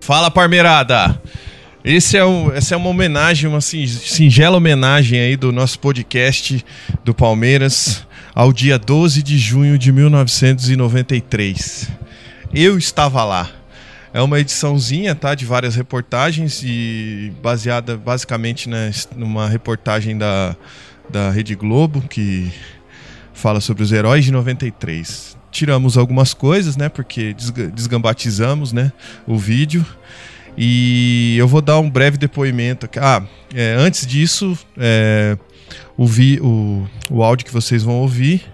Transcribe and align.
Fala, 0.00 0.30
Parmeirada! 0.30 1.20
Esse 1.84 2.16
é 2.16 2.24
um, 2.24 2.50
essa 2.52 2.74
é 2.74 2.76
uma 2.76 2.88
homenagem, 2.88 3.48
uma 3.48 3.60
singela 3.60 4.56
homenagem 4.56 5.20
aí 5.20 5.36
do 5.36 5.52
nosso 5.52 5.78
podcast 5.78 6.64
do 7.04 7.14
Palmeiras 7.14 8.06
ao 8.34 8.52
dia 8.52 8.78
12 8.78 9.22
de 9.22 9.38
junho 9.38 9.78
de 9.78 9.92
1993. 9.92 11.90
Eu 12.52 12.76
estava 12.78 13.22
lá. 13.24 13.50
É 14.12 14.20
uma 14.20 14.40
ediçãozinha, 14.40 15.14
tá, 15.14 15.34
de 15.34 15.44
várias 15.44 15.76
reportagens 15.76 16.62
e 16.64 17.32
baseada 17.42 17.96
basicamente 17.96 18.68
né, 18.68 18.90
numa 19.14 19.48
reportagem 19.48 20.18
da, 20.18 20.56
da 21.08 21.30
Rede 21.30 21.54
Globo 21.54 22.02
que 22.02 22.50
fala 23.32 23.60
sobre 23.60 23.82
os 23.82 23.92
heróis 23.92 24.24
de 24.24 24.32
93. 24.32 25.39
Tiramos 25.50 25.96
algumas 25.96 26.32
coisas, 26.32 26.76
né, 26.76 26.88
porque 26.88 27.34
desgambatizamos, 27.74 28.72
né, 28.72 28.92
o 29.26 29.36
vídeo. 29.36 29.84
E 30.56 31.36
eu 31.38 31.48
vou 31.48 31.60
dar 31.60 31.78
um 31.78 31.88
breve 31.88 32.16
depoimento. 32.16 32.88
Ah, 32.96 33.22
é, 33.54 33.74
antes 33.78 34.06
disso, 34.06 34.58
é, 34.76 35.36
o, 35.96 36.06
vi, 36.06 36.38
o, 36.40 36.86
o 37.10 37.22
áudio 37.22 37.46
que 37.46 37.52
vocês 37.52 37.82
vão 37.82 37.96
ouvir 37.96 38.44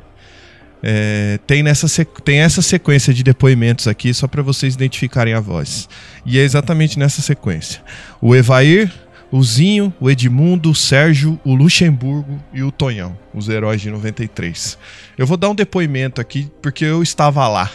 é, 0.83 1.39
tem, 1.47 1.63
nessa 1.63 2.05
tem 2.05 2.39
essa 2.39 2.63
sequência 2.63 3.13
de 3.13 3.23
depoimentos 3.23 3.89
aqui, 3.89 4.13
só 4.13 4.29
para 4.29 4.43
vocês 4.43 4.75
identificarem 4.75 5.35
a 5.35 5.41
voz. 5.41 5.89
E 6.25 6.39
é 6.39 6.43
exatamente 6.43 6.99
nessa 6.99 7.23
sequência: 7.23 7.83
o 8.21 8.37
Evair, 8.37 8.93
o 9.31 9.43
Zinho, 9.43 9.93
o 10.01 10.11
Edmundo, 10.11 10.71
o 10.71 10.75
Sérgio, 10.75 11.39
o 11.45 11.55
Luxemburgo 11.55 12.43
e 12.53 12.63
o 12.63 12.71
Tonhão, 12.71 13.19
os 13.35 13.49
heróis 13.49 13.81
de 13.81 13.91
93. 13.91 14.79
Eu 15.19 15.27
vou 15.27 15.37
dar 15.37 15.51
um 15.51 15.55
depoimento 15.55 16.21
aqui 16.21 16.51
porque 16.63 16.85
eu 16.85 17.03
estava 17.03 17.47
lá. 17.49 17.71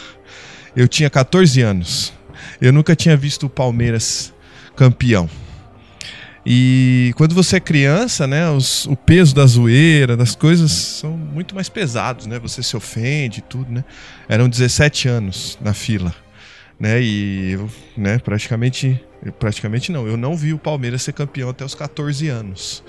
Eu 0.74 0.88
tinha 0.88 1.10
14 1.10 1.60
anos. 1.60 2.12
Eu 2.60 2.72
nunca 2.72 2.96
tinha 2.96 3.16
visto 3.16 3.46
o 3.46 3.50
Palmeiras 3.50 4.32
campeão. 4.74 5.28
E 6.44 7.12
quando 7.16 7.34
você 7.34 7.56
é 7.56 7.60
criança, 7.60 8.26
né, 8.26 8.50
os, 8.50 8.84
o 8.86 8.96
peso 8.96 9.34
da 9.34 9.46
zoeira, 9.46 10.16
das 10.16 10.34
coisas 10.34 10.72
são 10.72 11.16
muito 11.16 11.54
mais 11.54 11.68
pesados, 11.68 12.26
né? 12.26 12.38
Você 12.40 12.62
se 12.62 12.76
ofende 12.76 13.38
e 13.38 13.42
tudo, 13.42 13.70
né? 13.70 13.84
Eram 14.28 14.48
17 14.48 15.08
anos 15.08 15.56
na 15.60 15.72
fila, 15.72 16.12
né? 16.80 17.00
E 17.00 17.56
né, 17.96 18.18
praticamente, 18.18 19.00
praticamente 19.30 19.92
não, 19.92 20.06
eu 20.06 20.16
não 20.16 20.36
vi 20.36 20.52
o 20.52 20.58
Palmeiras 20.58 21.02
ser 21.02 21.12
campeão 21.12 21.50
até 21.50 21.64
os 21.64 21.74
14 21.74 22.28
anos. 22.28 22.82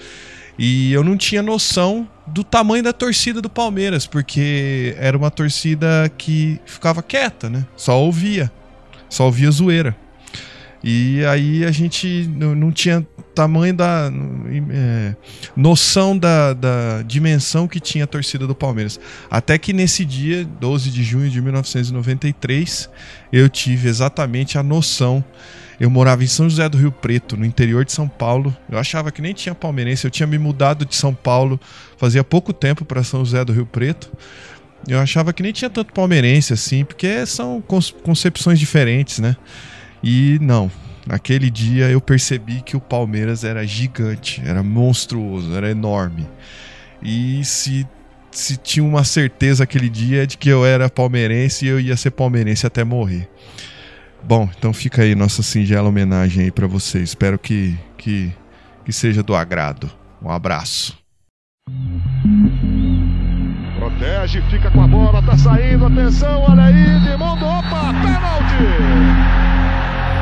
E 0.58 0.94
eu 0.94 1.04
não 1.04 1.18
tinha 1.18 1.42
noção 1.42 2.08
do 2.28 2.44
tamanho 2.44 2.84
da 2.84 2.94
torcida 2.94 3.42
do 3.42 3.50
Palmeiras, 3.50 4.06
porque 4.06 4.96
era 5.00 5.18
uma 5.18 5.32
torcida 5.32 6.12
que 6.18 6.60
ficava 6.66 7.02
quieta, 7.02 7.50
né? 7.50 7.66
Só 7.76 8.00
ouvia, 8.00 8.52
só 9.10 9.26
ouvia 9.26 9.50
zoeira. 9.50 9.96
E 10.84 11.24
aí 11.26 11.64
a 11.64 11.72
gente 11.72 12.28
não 12.28 12.72
tinha 12.72 13.08
tamanho 13.34 13.74
da. 13.74 14.12
É, 14.72 15.16
noção 15.56 16.18
da, 16.18 16.54
da 16.54 17.02
dimensão 17.04 17.68
que 17.68 17.80
tinha 17.80 18.04
a 18.04 18.08
torcida 18.08 18.46
do 18.46 18.54
Palmeiras. 18.54 19.00
Até 19.32 19.58
que 19.58 19.72
nesse 19.72 20.04
dia, 20.04 20.46
12 20.46 20.92
de 20.92 21.04
junho 21.04 21.30
de 21.30 21.42
1993, 21.42 22.90
eu 23.32 23.50
tive 23.50 23.88
exatamente 23.88 24.58
a 24.58 24.64
noção. 24.64 25.24
Eu 25.80 25.90
morava 25.90 26.24
em 26.24 26.28
São 26.28 26.50
José 26.50 26.68
do 26.70 26.78
Rio 26.78 26.92
Preto, 26.92 27.36
no 27.36 27.46
interior 27.46 27.84
de 27.84 27.92
São 27.92 28.08
Paulo. 28.08 28.56
Eu 28.70 28.78
achava 28.78 29.12
que 29.12 29.22
nem 29.22 29.34
tinha 29.34 29.56
palmeirense. 29.56 30.06
Eu 30.06 30.12
tinha 30.12 30.28
me 30.28 30.38
mudado 30.38 30.86
de 30.86 30.96
São 30.96 31.14
Paulo 31.14 31.60
fazia 31.98 32.24
pouco 32.24 32.54
tempo 32.54 32.86
para 32.86 33.04
São 33.04 33.24
José 33.24 33.44
do 33.44 33.54
Rio 33.54 33.66
Preto. 33.66 34.12
Eu 34.88 35.00
achava 35.00 35.32
que 35.32 35.42
nem 35.42 35.54
tinha 35.54 35.70
tanto 35.70 35.94
palmeirense 35.94 36.52
assim, 36.54 36.84
porque 36.84 37.26
são 37.26 37.64
concepções 38.04 38.60
diferentes, 38.60 39.20
né? 39.20 39.36
E 40.04 40.38
não, 40.42 40.70
naquele 41.08 41.50
dia 41.50 41.90
eu 41.90 42.02
percebi 42.02 42.62
que 42.62 42.76
o 42.76 42.82
Palmeiras 42.82 43.46
era 43.46 43.66
gigante, 43.66 44.42
era 44.46 44.62
monstruoso, 44.62 45.56
era 45.56 45.72
enorme. 45.72 46.28
E 47.02 47.44
se, 47.46 47.88
se 48.32 48.58
tinha 48.58 48.84
uma 48.84 49.06
certeza 49.06 49.64
aquele 49.64 49.88
dia 49.88 50.28
de 50.28 50.38
que 50.38 50.50
eu 50.50 50.66
era 50.66 50.90
palmeirense 50.90 51.66
e 51.66 51.70
eu 51.70 51.80
ia 51.80 51.96
ser 51.96 52.12
palmeirense 52.12 52.68
até 52.68 52.84
morrer. 52.84 53.30
Bom, 54.26 54.50
então 54.58 54.74
fica 54.74 55.02
aí 55.02 55.16
nossa 55.16 55.44
singela 55.44 55.90
homenagem 55.90 56.46
aí 56.46 56.52
para 56.52 56.66
vocês. 56.66 57.10
Espero 57.10 57.38
que, 57.38 57.78
que, 57.98 58.32
que 58.86 58.94
seja 58.94 59.22
do 59.22 59.36
agrado. 59.36 59.92
Um 60.22 60.30
abraço. 60.30 60.98
Protege, 63.78 64.42
fica 64.50 64.72
com 64.72 64.82
a 64.82 64.88
bola, 64.88 65.22
tá 65.22 65.38
saindo, 65.38 65.86
atenção, 65.86 66.42
olha 66.42 66.64
aí, 66.64 67.00
de 67.02 67.18
mundo, 67.18 67.46
opa, 67.46 67.94
pênalti! 68.02 68.64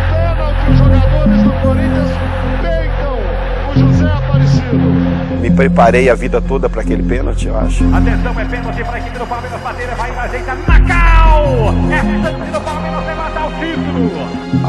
Pênalti, 0.10 0.72
os 0.72 0.78
jogadores 0.78 1.44
do 1.44 1.52
Corinthians 1.62 2.10
peitam 2.62 3.20
o 3.70 3.80
José 3.80 4.06
Aparecido. 4.06 5.42
Me 5.42 5.52
preparei 5.52 6.10
a 6.10 6.16
vida 6.16 6.42
toda 6.42 6.68
para 6.68 6.82
aquele 6.82 7.04
pênalti, 7.04 7.48
eu 7.48 7.58
acho. 7.58 7.84
Atenção, 7.94 8.40
é 8.40 8.46
pênalti 8.46 8.84
para 8.84 8.96
a 8.96 9.00
equipe 9.00 9.20
do 9.20 9.28
Palmeiras. 9.28 9.62
Bateira 9.62 9.96
vai 9.96 10.18
ajeita 10.18 10.56
Macau! 10.68 11.01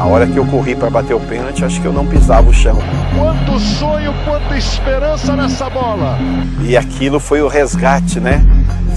A 0.03 0.05
hora 0.05 0.27
que 0.27 0.35
eu 0.35 0.45
corri 0.45 0.75
para 0.75 0.89
bater 0.89 1.13
o 1.13 1.19
pênalti, 1.21 1.63
acho 1.63 1.79
que 1.79 1.87
eu 1.87 1.93
não 1.93 2.05
pisava 2.05 2.49
o 2.49 2.53
chão. 2.53 2.77
Quanto 3.17 3.57
sonho, 3.57 4.13
quanta 4.25 4.57
esperança 4.57 5.33
nessa 5.33 5.69
bola. 5.69 6.19
E 6.61 6.75
aquilo 6.75 7.21
foi 7.21 7.41
o 7.41 7.47
resgate, 7.47 8.19
né? 8.19 8.45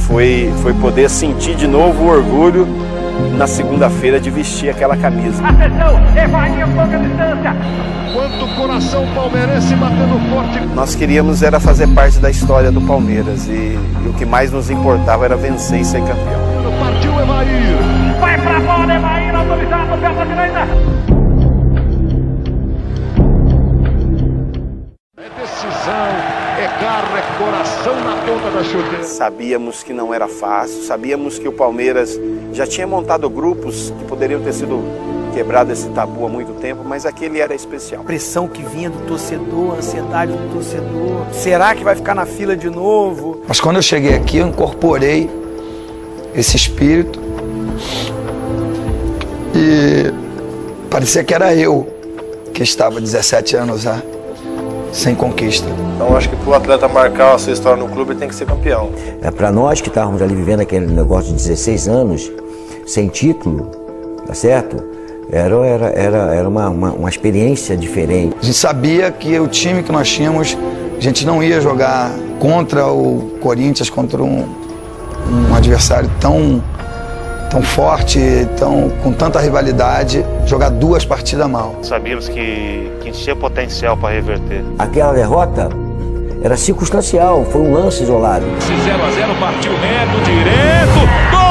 Foi, 0.09 0.53
foi 0.63 0.75
poder 0.75 1.09
sentir 1.09 1.55
de 1.55 1.69
novo 1.69 2.03
o 2.03 2.09
orgulho 2.09 2.67
na 3.39 3.47
segunda-feira 3.47 4.19
de 4.19 4.31
vestir 4.31 4.69
aquela 4.69 4.97
camisa. 4.97 5.47
Atenção, 5.47 5.95
Evair, 6.17 6.67
pouca 6.75 6.99
distância. 6.99 7.57
Quanto 8.13 8.57
coração 8.57 9.07
palmeirense 9.15 9.77
batendo 9.77 10.29
forte. 10.29 10.59
Nós 10.75 10.97
queríamos 10.97 11.41
era 11.41 11.61
fazer 11.61 11.87
parte 11.87 12.19
da 12.19 12.31
história 12.31 12.73
do 12.73 12.81
Palmeiras 12.81 13.47
e, 13.47 13.79
e 14.05 14.09
o 14.09 14.13
que 14.15 14.27
mais 14.27 14.51
nos 14.51 14.71
importava 14.71 15.25
era 15.25 15.37
vencer 15.37 15.83
e 15.83 15.85
ser 15.85 16.01
campeão. 16.01 16.47
Partiu 16.81 17.21
Evair. 17.21 18.19
Vai 18.21 18.39
pra 18.41 18.61
bola, 18.61 18.95
Evair, 18.95 19.35
autorizado 19.35 19.99
pela 19.99 20.27
direita. 20.27 20.66
Chuteira. 28.67 29.05
Sabíamos 29.05 29.83
que 29.83 29.93
não 29.93 30.13
era 30.13 30.29
fácil, 30.29 30.83
sabíamos 30.83 31.39
que 31.39 31.49
o 31.49 31.53
Palmeiras 31.53 32.19
já 32.53 32.67
tinha 32.67 32.87
montado 32.87 33.29
grupos 33.29 33.93
que 33.99 34.05
poderiam 34.05 34.41
ter 34.43 34.53
sido 34.53 34.83
quebrado 35.35 35.71
esse 35.71 35.89
tabu 35.91 36.25
há 36.25 36.29
muito 36.29 36.53
tempo, 36.55 36.83
mas 36.85 37.05
aquele 37.05 37.41
era 37.41 37.55
especial. 37.55 38.01
A 38.01 38.05
pressão 38.05 38.49
que 38.49 38.63
vinha 38.63 38.89
do 38.89 39.07
torcedor, 39.07 39.75
a 39.75 39.79
ansiedade 39.79 40.33
do 40.33 40.53
torcedor. 40.53 41.27
Será 41.33 41.75
que 41.75 41.85
vai 41.85 41.95
ficar 41.95 42.15
na 42.15 42.25
fila 42.25 42.57
de 42.57 42.71
novo? 42.71 43.43
Mas 43.47 43.61
quando 43.61 43.77
eu 43.77 43.83
cheguei 43.83 44.15
aqui, 44.15 44.39
eu 44.39 44.49
incorporei 44.49 45.29
esse 46.35 46.57
espírito 46.57 47.21
e 49.55 50.13
parecia 50.91 51.23
que 51.23 51.35
era 51.35 51.55
eu 51.55 51.87
que 52.53 52.63
estava 52.63 53.01
17 53.01 53.57
anos 53.57 53.83
já 53.83 54.03
sem 54.93 55.15
conquista. 55.15 55.67
Então 55.95 56.17
acho 56.17 56.29
que 56.29 56.37
para 56.37 56.51
o 56.51 56.55
atleta 56.55 56.89
marcar 56.89 57.35
a 57.35 57.39
sua 57.39 57.53
história 57.53 57.83
no 57.83 57.89
clube 57.89 58.13
ele 58.13 58.21
tem 58.21 58.29
que 58.29 58.35
ser 58.35 58.47
campeão. 58.47 58.91
É 59.23 59.31
para 59.31 59.51
nós 59.51 59.81
que 59.81 59.89
estávamos 59.89 60.23
ali 60.23 60.35
vivendo 60.35 60.61
aquele 60.61 60.87
negócio 60.87 61.29
de 61.29 61.35
16 61.35 61.89
anos 61.89 62.33
sem 62.87 63.09
título, 63.09 63.71
tá 64.27 64.35
certo? 64.35 64.83
Era, 65.31 65.57
era, 65.67 65.87
era, 65.89 66.35
era 66.35 66.49
uma, 66.49 66.69
uma, 66.69 66.93
uma 66.93 67.09
experiência 67.09 67.77
diferente. 67.77 68.37
A 68.41 68.45
gente 68.45 68.57
sabia 68.57 69.11
que 69.11 69.39
o 69.41 69.49
time 69.49 69.83
que 69.83 69.91
nós 69.91 70.09
tínhamos, 70.09 70.57
a 70.97 71.01
gente 71.01 71.27
não 71.27 71.43
ia 71.43 71.61
jogar 71.61 72.13
contra 72.39 72.87
o 72.87 73.33
Corinthians, 73.41 73.91
contra 73.91 74.23
um, 74.23 74.45
um 75.51 75.55
adversário 75.55 76.09
tão 76.21 76.63
tão 77.51 77.63
forte, 77.63 78.21
tão, 78.57 78.91
com 79.03 79.13
tanta 79.13 79.41
rivalidade, 79.41 80.25
jogar 80.45 80.71
duas 80.71 81.05
partidas 81.05 81.49
mal. 81.49 81.77
Sabíamos 81.83 82.29
que, 82.29 82.91
que 83.01 83.11
tinha 83.13 83.37
potencial 83.37 83.97
para 83.97 84.15
reverter. 84.15 84.65
Aquela 84.79 85.13
derrota 85.13 85.69
era 86.43 86.57
circunstancial, 86.57 87.45
foi 87.47 87.61
um 87.61 87.73
lance 87.73 88.03
isolado. 88.03 88.45
0 88.85 89.05
a 89.05 89.11
0 89.11 89.35
partiu 89.41 89.73
reto, 89.73 90.21
direto, 90.25 91.01
gol! 91.31 91.47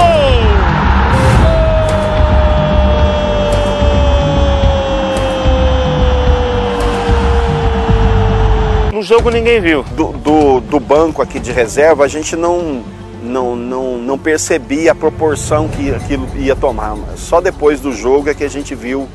No 8.94 9.04
jogo 9.04 9.30
ninguém 9.30 9.60
viu. 9.60 9.84
Do, 9.96 10.14
do, 10.14 10.60
do 10.62 10.80
banco 10.80 11.22
aqui 11.22 11.40
de 11.40 11.52
reserva, 11.52 12.06
a 12.06 12.08
gente 12.08 12.36
não 12.36 12.84
não, 13.26 13.56
não, 13.56 13.98
não 13.98 14.18
percebi 14.18 14.88
a 14.88 14.96
proporção 14.96 15.68
que 15.68 15.94
aquilo 15.94 16.28
ia 16.36 16.56
tomar. 16.56 16.96
Só 17.18 17.42
depois 17.42 17.80
do 17.80 17.92
jogo 17.92 18.30
é 18.30 18.34
que 18.34 18.44
a 18.44 18.50
gente 18.50 18.74
viu 18.76 19.10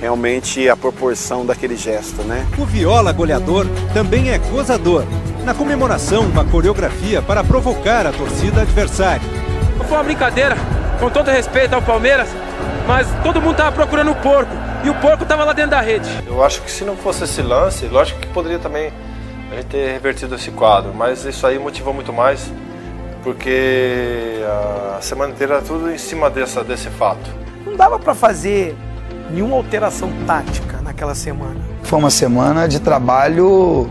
realmente 0.00 0.68
a 0.68 0.76
proporção 0.76 1.44
daquele 1.44 1.76
gesto, 1.76 2.22
né? 2.22 2.46
O 2.56 2.64
viola 2.64 3.12
goleador 3.12 3.66
também 3.92 4.30
é 4.30 4.38
gozador. 4.38 5.04
Na 5.44 5.54
comemoração, 5.54 6.22
uma 6.22 6.44
coreografia 6.44 7.20
para 7.20 7.42
provocar 7.42 8.06
a 8.06 8.12
torcida 8.12 8.62
adversária. 8.62 9.22
Foi 9.88 9.96
uma 9.96 10.04
brincadeira, 10.04 10.56
com 11.00 11.08
todo 11.08 11.30
respeito 11.30 11.74
ao 11.74 11.82
Palmeiras, 11.82 12.28
mas 12.86 13.06
todo 13.22 13.40
mundo 13.40 13.56
tava 13.56 13.72
procurando 13.72 14.10
o 14.10 14.16
porco 14.16 14.52
e 14.84 14.90
o 14.90 14.94
porco 14.94 15.24
tava 15.24 15.44
lá 15.44 15.52
dentro 15.52 15.72
da 15.72 15.80
rede. 15.80 16.08
Eu 16.26 16.44
acho 16.44 16.62
que 16.62 16.70
se 16.70 16.84
não 16.84 16.96
fosse 16.96 17.24
esse 17.24 17.42
lance, 17.42 17.86
lógico 17.86 18.20
que 18.20 18.26
poderia 18.28 18.58
também 18.58 18.92
a 19.50 19.56
gente 19.56 19.66
ter 19.66 19.92
revertido 19.92 20.34
esse 20.34 20.50
quadro, 20.50 20.92
mas 20.94 21.24
isso 21.24 21.46
aí 21.46 21.58
motivou 21.58 21.94
muito 21.94 22.12
mais 22.12 22.52
porque 23.28 24.40
a 24.96 25.02
semana 25.02 25.34
inteira 25.34 25.56
era 25.56 25.62
tudo 25.62 25.90
em 25.90 25.98
cima 25.98 26.30
dessa, 26.30 26.64
desse 26.64 26.88
fato. 26.88 27.30
Não 27.66 27.76
dava 27.76 27.98
para 27.98 28.14
fazer 28.14 28.74
nenhuma 29.30 29.54
alteração 29.56 30.10
tática 30.26 30.80
naquela 30.80 31.14
semana. 31.14 31.60
Foi 31.82 31.98
uma 31.98 32.08
semana 32.08 32.66
de 32.66 32.80
trabalho 32.80 33.90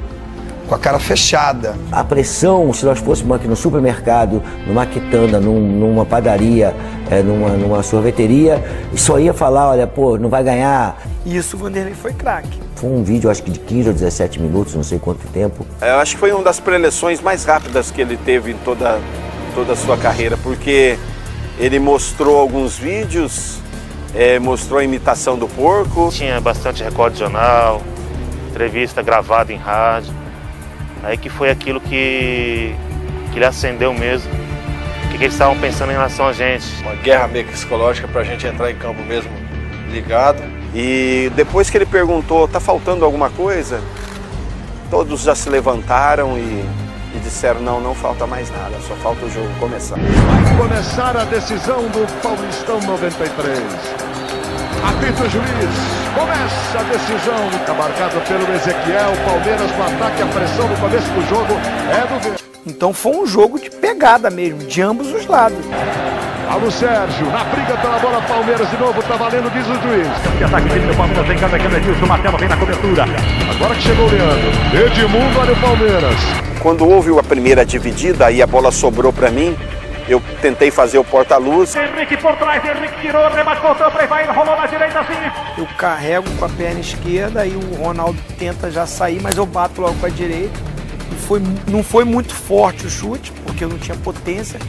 com 0.68 0.74
a 0.74 0.80
cara 0.80 0.98
fechada. 0.98 1.76
A 1.92 2.04
pressão, 2.04 2.74
se 2.74 2.84
nós 2.84 2.98
fôssemos 2.98 3.36
aqui 3.36 3.48
no 3.48 3.56
supermercado, 3.56 4.42
numa 4.66 4.88
quitanda, 4.88 5.40
num, 5.40 5.60
numa 5.60 6.04
padaria, 6.04 6.76
é, 7.12 7.22
numa, 7.22 7.50
numa 7.50 7.84
sorveteria, 7.84 8.64
só 8.96 9.20
ia 9.20 9.36
falar, 9.36 9.70
olha, 9.70 9.86
pô, 9.86 10.18
não 10.18 10.30
vai 10.30 10.44
ganhar. 10.44 11.00
E 11.24 11.38
isso 11.38 11.56
o 11.56 11.60
Vanderlei 11.60 11.94
foi 11.94 12.12
craque. 12.12 12.60
Foi 12.76 12.90
um 12.90 13.04
vídeo, 13.04 13.30
acho 13.30 13.44
que 13.44 13.52
de 13.52 13.60
15 13.60 13.90
ou 13.90 13.94
17 13.94 14.42
minutos, 14.42 14.74
não 14.74 14.84
sei 14.84 14.98
quanto 14.98 15.26
tempo. 15.28 15.66
Eu 15.80 16.00
acho 16.00 16.16
que 16.16 16.20
foi 16.20 16.32
uma 16.32 16.44
das 16.44 16.60
preleções 16.60 17.22
mais 17.22 17.46
rápidas 17.46 17.92
que 17.92 18.02
ele 18.02 18.18
teve 18.18 18.52
em 18.52 18.58
toda, 18.58 19.00
toda 19.58 19.74
a 19.74 19.76
sua 19.76 19.98
carreira, 19.98 20.38
porque 20.38 21.00
ele 21.58 21.80
mostrou 21.80 22.38
alguns 22.38 22.78
vídeos, 22.78 23.58
é, 24.14 24.38
mostrou 24.38 24.80
a 24.80 24.84
imitação 24.84 25.36
do 25.36 25.48
porco. 25.48 26.12
Tinha 26.12 26.40
bastante 26.40 26.84
recorde 26.84 27.16
de 27.16 27.22
jornal, 27.22 27.82
entrevista 28.52 29.02
gravada 29.02 29.52
em 29.52 29.58
rádio. 29.58 30.14
Aí 31.02 31.18
que 31.18 31.28
foi 31.28 31.50
aquilo 31.50 31.82
que, 31.82 32.76
que 33.32 33.40
ele 33.40 33.46
acendeu 33.46 33.92
mesmo. 33.96 34.30
O 34.32 35.10
que, 35.10 35.18
que 35.18 35.24
eles 35.24 35.34
estavam 35.34 35.58
pensando 35.58 35.90
em 35.90 35.94
relação 35.94 36.28
a 36.28 36.34
gente. 36.34 36.64
Uma 36.84 36.94
guerra 36.94 37.28
meio 37.28 37.48
psicológica 37.48 38.08
para 38.08 38.22
a 38.22 38.24
gente 38.24 38.46
entrar 38.46 38.70
em 38.70 38.76
campo 38.76 39.02
mesmo 39.02 39.32
ligado. 39.90 40.44
E 40.76 41.32
depois 41.36 41.68
que 41.68 41.80
ele 41.80 41.88
perguntou, 41.88 42.48
tá 42.48 42.60
faltando 42.60 43.04
alguma 43.04 43.32
coisa? 43.32 43.82
Todos 44.92 45.24
já 45.24 45.34
se 45.34 45.50
levantaram 45.50 46.38
e, 46.38 46.64
e 47.18 47.20
disseram, 47.20 47.60
não, 47.62 47.82
não 47.82 47.96
falta 47.96 48.26
mais 48.28 48.50
nada, 48.52 48.78
só 48.88 48.96
falta 48.98 49.26
o 49.26 49.30
jogo 49.30 49.50
começar. 49.60 49.96
Vai 49.98 50.58
começar 50.58 51.18
a 51.18 51.26
decisão 51.26 51.82
do 51.90 52.22
Paulistão 52.22 52.80
93. 52.82 53.60
Apita 54.84 55.24
o 55.24 55.30
juiz. 55.30 55.98
Começa 56.14 56.80
a 56.80 56.84
decisão. 56.84 57.76
Marcada 57.78 58.20
pelo 58.22 58.54
Ezequiel. 58.56 59.12
Palmeiras 59.26 59.72
no 59.72 59.84
ataque. 59.84 60.22
A 60.22 60.26
pressão 60.28 60.68
no 60.68 60.78
começo 60.78 61.10
do 61.12 61.28
jogo 61.28 61.54
é 61.92 62.32
do. 62.32 62.48
Então 62.66 62.94
foi 62.94 63.12
um 63.14 63.26
jogo 63.26 63.60
de 63.60 63.70
pegada 63.70 64.30
mesmo, 64.30 64.60
de 64.60 64.82
ambos 64.82 65.12
os 65.12 65.26
lados. 65.26 65.66
Alô 66.50 66.72
Sérgio, 66.72 67.26
na 67.28 67.44
briga 67.44 67.76
pela 67.78 68.00
bola 68.00 68.22
Palmeiras 68.22 68.70
de 68.70 68.78
novo, 68.78 69.04
tá 69.04 69.18
valendo, 69.18 69.52
diz 69.52 69.68
o 69.68 69.82
juiz. 69.82 70.08
Que 70.38 70.44
ataque 70.46 70.70
time 70.70 70.88
do 70.88 70.96
Palmeiras, 70.96 71.28
vem 71.28 71.38
cada 71.38 71.58
Edilson, 71.58 72.06
Martelo 72.06 72.38
vem 72.38 72.48
na 72.48 72.58
cobertura. 72.58 73.06
Agora 73.52 73.76
que 73.76 73.82
chegou 73.82 74.06
o 74.06 74.10
Leandro. 74.10 74.86
Edmundo, 74.86 75.40
olha 75.40 75.52
o 75.52 75.60
Palmeiras. 75.60 76.16
Quando 76.62 76.88
houve 76.88 77.20
a 77.20 77.24
primeira 77.24 77.66
dividida 77.66 78.32
e 78.32 78.42
a 78.42 78.48
bola 78.48 78.72
sobrou 78.72 79.12
para 79.12 79.30
mim, 79.30 79.58
eu 80.08 80.22
tentei 80.42 80.72
fazer 80.72 80.98
o 80.98 81.04
porta-luz. 81.04 81.76
Henrique 81.76 82.16
por 82.16 82.34
trás, 82.38 82.64
Henrique 82.64 83.02
tirou, 83.02 83.30
rebate, 83.30 83.62
voltou 83.62 83.92
para 83.92 84.06
vai, 84.06 84.26
rolou 84.26 84.56
na 84.56 84.68
direita 84.68 85.02
assim. 85.02 85.14
Eu 85.58 85.68
carrego 85.78 86.30
com 86.40 86.46
a 86.46 86.50
perna 86.50 86.80
esquerda 86.80 87.46
e 87.46 87.56
o 87.56 87.76
Ronaldo 87.76 88.18
tenta 88.40 88.72
já 88.72 88.86
sair, 88.86 89.20
mas 89.22 89.36
eu 89.36 89.46
bato 89.46 89.82
logo 89.82 89.96
com 90.00 90.06
a 90.06 90.10
direita. 90.10 90.58
E 91.12 91.16
foi, 91.28 91.42
não 91.68 91.84
foi 91.84 92.06
muito 92.06 92.34
forte 92.34 92.88
o 92.88 92.90
chute, 92.90 93.34
porque 93.46 93.66
eu 93.66 93.70
não 93.70 93.78
tinha 93.78 93.98
potência, 93.98 94.60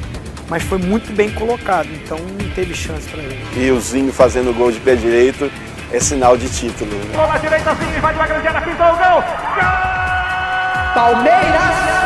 mas 0.48 0.62
foi 0.62 0.78
muito 0.78 1.12
bem 1.14 1.30
colocado, 1.30 1.88
então 1.92 2.18
não 2.18 2.50
teve 2.50 2.74
chance 2.74 3.08
para 3.08 3.22
ele. 3.22 3.38
E 3.56 3.70
o 3.70 3.80
Zinho 3.80 4.12
fazendo 4.12 4.54
gol 4.54 4.72
de 4.72 4.80
pé 4.80 4.96
direito 4.96 5.50
é 5.92 6.00
sinal 6.00 6.36
de 6.36 6.48
título. 6.48 6.90
Né? 6.90 7.26
Na 7.26 7.38
direita 7.38 7.70
assim, 7.70 8.00
vai 8.00 8.12
de 8.12 8.18
uma 8.18 8.26
grande 8.26 8.48
área, 8.48 8.60
pintou 8.62 8.86
o 8.86 8.96
gol. 8.96 9.22
Gol! 9.54 10.94
Palmeiras! 10.94 11.98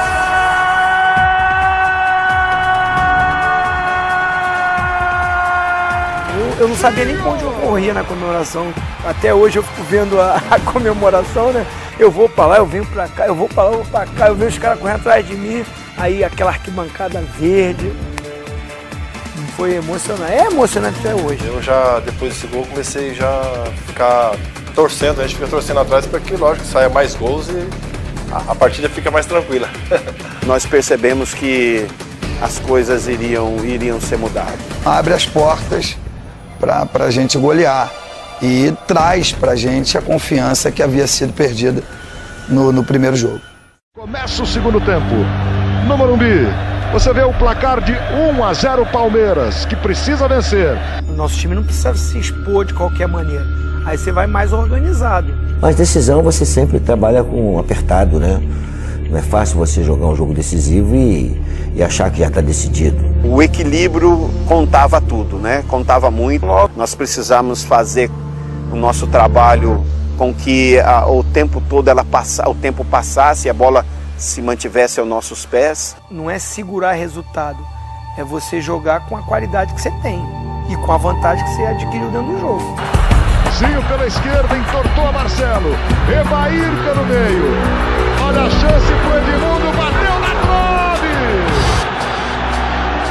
eu 6.63 6.69
não 6.69 6.77
sabia 6.77 7.05
nem 7.05 7.21
onde 7.21 7.43
eu 7.43 7.51
corria 7.51 7.93
na 7.93 8.05
comemoração. 8.05 8.73
Até 9.05 9.35
hoje 9.35 9.59
eu 9.59 9.65
fico 9.65 9.83
vendo 9.83 10.21
a, 10.21 10.37
a 10.49 10.61
comemoração, 10.61 11.53
né? 11.53 11.67
Eu 11.99 12.09
vou 12.09 12.29
pra 12.29 12.47
lá, 12.47 12.59
eu 12.59 12.67
venho 12.67 12.87
pra 12.87 13.09
cá, 13.09 13.27
eu 13.27 13.35
vou 13.35 13.49
pra 13.49 13.65
lá, 13.65 13.71
eu 13.71 13.77
vou 13.79 13.87
pra 13.87 14.07
cá, 14.07 14.29
eu 14.29 14.37
vejo 14.37 14.51
os 14.51 14.59
caras 14.59 14.79
correndo 14.79 14.97
atrás 14.97 15.27
de 15.27 15.35
mim, 15.35 15.65
aí 15.97 16.23
aquela 16.23 16.51
arquibancada 16.51 17.21
verde. 17.37 17.93
Foi 19.63 19.77
emocionante. 19.77 20.33
É 20.33 20.47
emocionante 20.47 20.99
até 20.99 21.15
hoje. 21.15 21.47
Eu 21.47 21.63
já, 21.63 22.01
depois 22.01 22.35
desse 22.35 22.49
gol, 22.49 22.67
comecei 22.67 23.15
já 23.15 23.29
a 23.29 23.71
ficar 23.87 24.33
torcendo, 24.75 25.21
a 25.21 25.23
gente 25.23 25.37
fica 25.37 25.47
torcendo 25.47 25.79
atrás 25.79 26.05
para 26.05 26.19
que, 26.19 26.35
lógico, 26.35 26.67
saia 26.67 26.89
mais 26.89 27.15
gols 27.15 27.47
e 27.49 27.69
a, 28.33 28.51
a 28.51 28.55
partida 28.57 28.89
fica 28.89 29.09
mais 29.09 29.25
tranquila. 29.25 29.69
Nós 30.49 30.67
percebemos 30.67 31.33
que 31.33 31.87
as 32.43 32.59
coisas 32.59 33.07
iriam, 33.07 33.65
iriam 33.65 34.01
ser 34.01 34.19
mudadas. 34.19 34.59
Abre 34.85 35.15
as 35.15 35.27
portas 35.27 35.97
para 36.59 37.05
a 37.05 37.11
gente 37.13 37.39
golear 37.39 37.89
e 38.43 38.75
traz 38.89 39.31
para 39.31 39.53
a 39.53 39.57
gente 39.57 39.97
a 39.97 40.03
confiança 40.03 40.73
que 40.73 40.83
havia 40.83 41.07
sido 41.07 41.33
perdida 41.33 41.85
no, 42.49 42.73
no 42.73 42.83
primeiro 42.83 43.15
jogo. 43.15 43.41
Começa 43.97 44.43
o 44.43 44.47
segundo 44.47 44.81
tempo. 44.81 45.15
No 45.87 45.97
Morumbi, 45.97 46.49
você 46.93 47.11
vê 47.11 47.23
o 47.23 47.33
placar 47.33 47.81
de 47.81 47.93
1 47.93 48.45
a 48.45 48.53
0 48.53 48.85
Palmeiras, 48.85 49.65
que 49.65 49.75
precisa 49.75 50.29
vencer. 50.29 50.77
Nosso 51.17 51.39
time 51.39 51.55
não 51.55 51.63
precisa 51.63 51.95
se 51.95 52.19
expor 52.19 52.67
de 52.67 52.75
qualquer 52.75 53.09
maneira. 53.09 53.47
Aí 53.87 53.97
você 53.97 54.13
vai 54.13 54.27
mais 54.27 54.53
organizado. 54.53 55.33
Mas 55.59 55.75
decisão 55.75 56.23
você 56.23 56.45
sempre 56.45 56.79
trabalha 56.79 57.25
com 57.25 57.59
apertado, 57.59 58.21
né? 58.21 58.43
Não 59.09 59.19
é 59.19 59.23
fácil 59.23 59.57
você 59.57 59.83
jogar 59.83 60.07
um 60.07 60.15
jogo 60.15 60.35
decisivo 60.35 60.95
e, 60.95 61.41
e 61.75 61.83
achar 61.83 62.11
que 62.11 62.19
já 62.19 62.29
está 62.29 62.43
decidido. 62.43 63.03
O 63.25 63.43
equilíbrio 63.43 64.31
contava 64.47 65.01
tudo, 65.01 65.39
né? 65.39 65.65
Contava 65.69 66.11
muito. 66.11 66.45
Nós 66.77 66.95
precisamos 66.95 67.65
fazer 67.65 68.11
o 68.71 68.77
nosso 68.77 69.07
trabalho 69.07 69.83
com 70.19 70.33
que 70.35 70.79
a, 70.81 71.07
o 71.07 71.25
tempo 71.25 71.63
todo 71.71 71.89
ela 71.89 72.05
passa, 72.05 72.47
o 72.51 72.55
tempo 72.55 72.85
passasse 72.85 73.49
e 73.49 73.51
a 73.51 73.55
bola 73.55 73.85
se 74.17 74.41
mantivesse 74.41 75.01
aos 75.01 75.09
nossos 75.09 75.45
pés. 75.47 75.97
Não 76.11 76.31
é 76.31 76.39
segurar 76.39 76.93
resultado, 76.93 77.59
é 78.17 78.25
você 78.25 78.61
jogar 78.61 79.07
com 79.07 79.17
a 79.17 79.23
qualidade 79.23 79.75
que 79.75 79.81
você 79.81 79.91
tem 80.03 80.21
e 80.69 80.77
com 80.77 80.93
a 80.93 80.97
vantagem 80.97 81.45
que 81.45 81.51
você 81.51 81.63
adquiriu 81.67 82.11
dentro 82.11 82.33
do 82.33 82.41
jogo. 82.41 82.77
Zinho 83.59 83.83
pela 83.87 84.07
esquerda, 84.07 84.57
entortou 84.57 85.07
a 85.07 85.13
Marcelo. 85.13 85.71
Evair 86.09 86.71
pelo 86.85 87.05
meio. 87.07 87.53
Olha 88.25 88.43
a 88.43 88.51
chance 88.51 88.87
pro 88.87 89.19
Edmundo, 89.19 89.77
bateu 89.77 90.21
na 90.21 90.35
trave! 90.41 91.09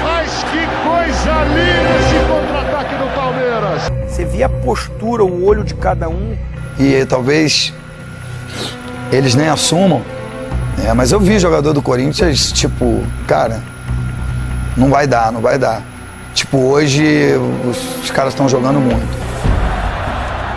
Mas 0.03 0.43
que 0.43 0.65
coisa 0.84 1.43
linda 1.43 1.91
esse 2.00 2.20
contra-ataque 2.27 2.96
do 2.96 3.15
Palmeiras! 3.15 3.84
Você 4.08 4.25
via 4.25 4.48
a 4.48 4.50
postura, 4.50 5.24
o 5.24 5.46
olho 5.46 5.63
de 5.63 5.75
cada 5.75 6.10
um. 6.10 6.36
E 6.79 7.05
talvez 7.05 7.74
eles 9.12 9.36
nem 9.36 9.48
assumam, 9.48 10.01
é, 10.80 10.94
mas 10.94 11.12
eu 11.12 11.20
vi 11.20 11.38
jogador 11.40 11.74
do 11.74 11.82
Corinthians, 11.82 12.51
tipo, 12.51 13.04
cara, 13.28 13.62
não 14.75 14.90
vai 14.90 15.06
dar, 15.06 15.32
não 15.32 15.42
vai 15.42 15.58
dar. 15.58 15.82
Tipo, 16.34 16.58
hoje 16.58 17.34
os, 17.70 18.04
os 18.04 18.12
caras 18.12 18.34
estão 18.34 18.48
jogando 18.48 18.80
muito. 18.80 19.22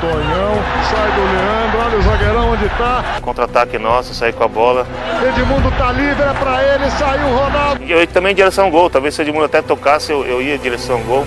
Tonhão, 0.00 0.54
sai 0.90 1.10
do 1.12 1.20
Leandro, 1.32 1.78
olha 1.80 1.98
o 1.98 2.02
zagueirão 2.02 2.52
onde 2.52 2.68
tá. 2.70 3.04
Contra-ataque 3.22 3.78
nosso, 3.78 4.14
sair 4.14 4.32
com 4.32 4.44
a 4.44 4.48
bola. 4.48 4.86
Edmundo 5.28 5.70
tá 5.72 5.92
livre, 5.92 6.22
é 6.22 6.32
pra 6.34 6.62
ele, 6.62 6.90
saiu 6.90 7.26
o 7.26 7.36
Ronaldo. 7.36 7.82
E 7.82 7.90
eu 7.90 8.00
ia 8.00 8.06
também 8.06 8.32
em 8.32 8.34
direção 8.34 8.66
ao 8.66 8.70
gol, 8.70 8.88
talvez 8.88 9.14
se 9.14 9.20
o 9.20 9.24
Edmundo 9.24 9.46
até 9.46 9.62
tocasse, 9.62 10.12
eu, 10.12 10.24
eu 10.24 10.40
ia 10.40 10.56
em 10.56 10.58
direção 10.58 10.96
ao 10.96 11.02
gol. 11.02 11.26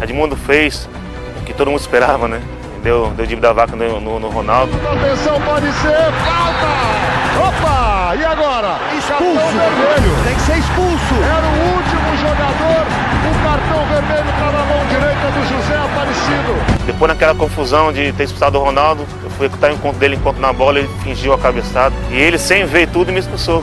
Edmundo 0.00 0.36
fez 0.36 0.88
o 1.40 1.44
que 1.44 1.52
todo 1.52 1.70
mundo 1.70 1.80
esperava, 1.80 2.28
né? 2.28 2.40
Deu, 2.82 3.12
deu 3.16 3.26
dívida 3.26 3.48
da 3.48 3.52
vaca 3.52 3.74
no, 3.74 4.00
no, 4.00 4.20
no 4.20 4.28
Ronaldo. 4.28 4.72
Atenção, 4.86 5.40
pode 5.40 5.66
ser, 5.72 6.12
falta! 6.12 6.97
E 8.16 8.24
agora? 8.24 8.78
Expulso! 8.96 9.34
vermelho. 9.34 10.24
Tem 10.24 10.34
que 10.34 10.40
ser 10.40 10.56
expulso. 10.56 11.14
Era 11.22 11.46
o 11.46 11.76
último 11.76 12.16
jogador, 12.16 12.86
o 13.28 13.32
cartão 13.44 13.84
vermelho 13.86 14.32
tá 14.38 14.50
na 14.50 14.64
mão 14.64 14.86
direita 14.86 15.30
do 15.30 15.42
José 15.46 15.76
Aparecido. 15.76 16.86
Depois 16.86 17.12
naquela 17.12 17.34
confusão 17.34 17.92
de 17.92 18.10
ter 18.14 18.24
expulsado 18.24 18.58
o 18.58 18.64
Ronaldo, 18.64 19.06
eu 19.22 19.28
fui 19.30 19.46
escutar 19.46 19.70
o 19.70 19.74
encontro 19.74 19.98
dele 19.98 20.16
enquanto 20.16 20.38
na 20.38 20.54
bola, 20.54 20.78
ele 20.78 20.88
fingiu 21.04 21.34
a 21.34 21.38
cabeçada. 21.38 21.94
E 22.10 22.16
ele, 22.16 22.38
sem 22.38 22.64
ver 22.64 22.88
tudo, 22.88 23.12
me 23.12 23.20
expulsou. 23.20 23.62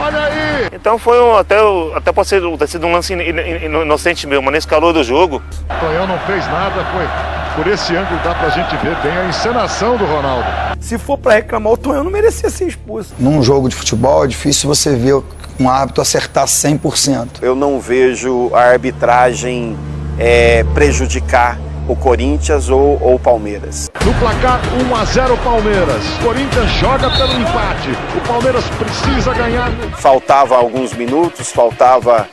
Olha 0.00 0.20
aí! 0.20 0.68
Então 0.72 0.96
foi 0.96 1.20
um, 1.20 1.36
até, 1.36 1.56
até 1.96 2.12
pode 2.12 2.28
ser, 2.28 2.40
ter 2.58 2.68
sido 2.68 2.86
um 2.86 2.92
lance 2.92 3.12
inocente 3.12 4.24
meu, 4.24 4.40
mas 4.40 4.52
nesse 4.52 4.68
calor 4.68 4.92
do 4.92 5.02
jogo. 5.02 5.42
Tonhão 5.80 6.06
não 6.06 6.18
fez 6.20 6.46
nada, 6.46 6.84
foi 6.92 7.31
por 7.54 7.66
esse 7.66 7.94
ângulo 7.94 8.20
dá 8.22 8.34
pra 8.34 8.48
gente 8.50 8.76
ver 8.76 8.96
bem 9.02 9.12
a 9.12 9.26
encenação 9.26 9.96
do 9.96 10.04
Ronaldo. 10.04 10.46
Se 10.80 10.98
for 10.98 11.18
pra 11.18 11.34
reclamar, 11.34 11.72
o 11.72 11.76
Tonhão 11.76 12.04
não 12.04 12.10
merecia 12.10 12.50
ser 12.50 12.66
expulso. 12.66 13.14
Num 13.18 13.42
jogo 13.42 13.68
de 13.68 13.74
futebol 13.74 14.24
é 14.24 14.28
difícil 14.28 14.68
você 14.68 14.96
ver 14.96 15.22
um 15.58 15.68
árbitro 15.68 16.02
acertar 16.02 16.46
100%. 16.46 17.42
Eu 17.42 17.54
não 17.54 17.80
vejo 17.80 18.50
a 18.54 18.60
arbitragem 18.60 19.76
é, 20.18 20.64
prejudicar 20.74 21.58
o 21.88 21.96
Corinthians 21.96 22.68
ou 22.68 22.94
o 23.14 23.18
Palmeiras. 23.18 23.90
No 24.04 24.14
placar 24.14 24.60
1 24.88 24.96
a 24.96 25.04
0 25.04 25.36
Palmeiras. 25.38 26.02
Corinthians 26.22 26.70
joga 26.72 27.10
pelo 27.10 27.32
empate. 27.40 27.90
O 28.16 28.20
Palmeiras 28.26 28.64
precisa 28.78 29.34
ganhar. 29.34 29.70
Faltava 29.98 30.56
alguns 30.56 30.92
minutos, 30.94 31.50
faltava 31.50 32.28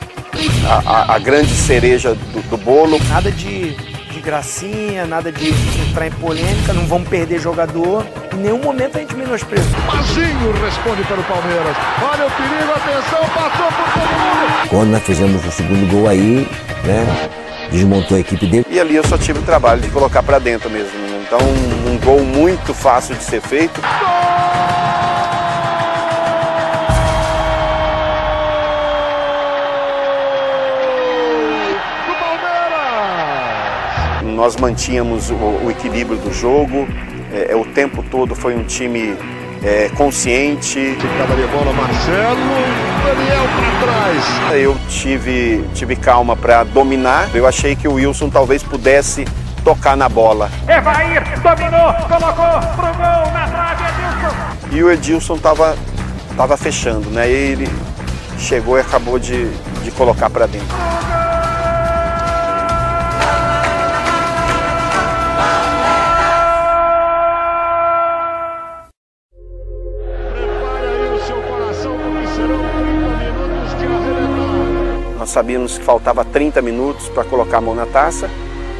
a, 0.66 0.90
a, 0.90 1.14
a 1.16 1.18
grande 1.18 1.52
cereja 1.54 2.14
do, 2.14 2.42
do 2.48 2.56
bolo. 2.56 2.98
Nada 3.08 3.30
de, 3.30 3.76
de 4.20 4.26
gracinha, 4.26 5.06
nada 5.06 5.32
de 5.32 5.48
entrar 5.88 6.06
em 6.06 6.10
polêmica, 6.10 6.72
não 6.74 6.86
vamos 6.86 7.08
perder 7.08 7.40
jogador. 7.40 8.06
Em 8.34 8.36
nenhum 8.36 8.58
momento 8.58 8.98
a 8.98 9.00
gente 9.00 9.16
menosprezou. 9.16 9.80
Mazinho 9.86 10.52
responde 10.62 11.02
pelo 11.04 11.22
Palmeiras. 11.24 11.76
Olha 12.02 12.26
o 12.26 12.30
perigo, 12.30 12.70
atenção, 12.70 13.20
passou 13.34 13.66
por 13.66 13.92
todo 13.94 14.10
mundo. 14.12 14.68
Quando 14.68 14.90
nós 14.90 15.02
fizemos 15.02 15.44
o 15.44 15.50
segundo 15.50 15.90
gol 15.90 16.06
aí, 16.06 16.46
né? 16.84 17.30
Desmontou 17.70 18.16
a 18.16 18.20
equipe 18.20 18.46
dele. 18.46 18.66
E 18.68 18.78
ali 18.78 18.96
eu 18.96 19.06
só 19.06 19.16
tive 19.16 19.38
o 19.38 19.42
trabalho 19.42 19.80
de 19.80 19.88
colocar 19.88 20.22
para 20.22 20.38
dentro 20.38 20.68
mesmo. 20.68 20.90
Então, 21.24 21.38
um 21.40 21.98
gol 22.04 22.20
muito 22.20 22.74
fácil 22.74 23.14
de 23.14 23.22
ser 23.22 23.40
feito. 23.40 23.80
Nós 34.40 34.56
mantínhamos 34.56 35.28
o, 35.28 35.34
o 35.34 35.70
equilíbrio 35.70 36.16
do 36.16 36.32
jogo, 36.32 36.88
é, 37.30 37.54
o 37.54 37.62
tempo 37.62 38.02
todo 38.02 38.34
foi 38.34 38.56
um 38.56 38.64
time 38.64 39.14
é, 39.62 39.90
consciente. 39.90 40.96
De 40.96 41.46
bola 41.46 41.70
Marcelo, 41.74 42.40
Daniel 43.04 43.44
para 43.54 43.86
trás. 43.86 44.54
Eu 44.54 44.74
tive, 44.88 45.62
tive 45.74 45.94
calma 45.94 46.34
para 46.34 46.64
dominar. 46.64 47.28
Eu 47.34 47.46
achei 47.46 47.76
que 47.76 47.86
o 47.86 47.96
Wilson 47.96 48.30
talvez 48.30 48.62
pudesse 48.62 49.26
tocar 49.62 49.94
na 49.94 50.08
bola. 50.08 50.50
Evair 50.66 51.22
dominou, 51.42 51.92
colocou 52.08 52.60
pro 52.76 52.94
gol 52.94 53.32
na 53.34 53.46
trave, 53.46 53.84
Edilson. 53.84 54.74
E 54.74 54.82
o 54.82 54.90
Edilson 54.90 55.34
estava 55.34 55.76
tava 56.34 56.56
fechando, 56.56 57.10
né? 57.10 57.28
Ele 57.28 57.68
chegou 58.38 58.78
e 58.78 58.80
acabou 58.80 59.18
de, 59.18 59.50
de 59.84 59.90
colocar 59.90 60.30
para 60.30 60.46
dentro. 60.46 60.99
Nós 75.30 75.34
sabíamos 75.34 75.78
que 75.78 75.84
faltava 75.84 76.24
30 76.24 76.60
minutos 76.60 77.08
para 77.08 77.22
colocar 77.22 77.58
a 77.58 77.60
mão 77.60 77.72
na 77.72 77.86
taça, 77.86 78.28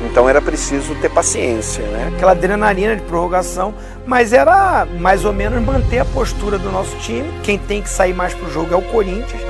então 0.04 0.28
era 0.28 0.42
preciso 0.42 0.96
ter 0.96 1.08
paciência, 1.08 1.84
né? 1.84 2.10
Aquela 2.12 2.32
adrenalina 2.32 2.96
de 2.96 3.02
prorrogação, 3.02 3.72
mas 4.04 4.32
era 4.32 4.84
mais 4.98 5.24
ou 5.24 5.32
menos 5.32 5.62
manter 5.62 6.00
a 6.00 6.04
postura 6.04 6.58
do 6.58 6.68
nosso 6.72 6.96
time. 6.96 7.30
Quem 7.44 7.56
tem 7.56 7.80
que 7.80 7.88
sair 7.88 8.12
mais 8.12 8.34
pro 8.34 8.50
jogo 8.50 8.74
é 8.74 8.76
o 8.76 8.82
Corinthians. 8.82 9.40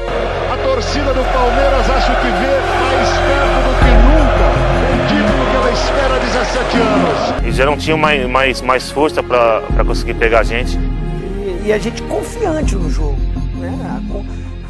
A 0.53 0.59
torcida 0.59 1.15
do 1.15 1.25
Palmeiras 1.33 1.89
acho 1.89 2.15
que 2.21 2.27
vê 2.27 2.61
mais 2.69 3.09
perto 3.17 3.57
do 3.65 3.73
que 3.79 3.93
nunca 4.05 4.45
o 4.93 5.07
título 5.09 5.51
que 5.51 5.57
ela 5.57 5.71
espera 5.73 6.17
há 6.17 6.19
17 6.19 6.77
anos. 6.77 7.43
Eles 7.43 7.57
já 7.57 7.65
não 7.65 7.79
tinham 7.79 7.97
mais, 7.97 8.29
mais, 8.29 8.61
mais 8.61 8.91
força 8.91 9.23
para 9.23 9.63
conseguir 9.87 10.13
pegar 10.13 10.41
a 10.41 10.45
gente. 10.45 10.77
E, 10.77 11.69
e 11.69 11.73
a 11.73 11.79
gente 11.79 12.03
confiante 12.03 12.77
no 12.77 12.91
jogo. 12.91 13.17
Né? 13.59 13.73